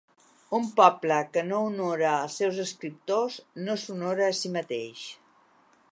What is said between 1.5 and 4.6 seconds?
honora els seus escriptors no s'honora a si